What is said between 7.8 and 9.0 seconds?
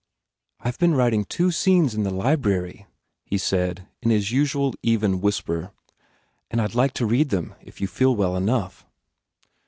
feel well enough."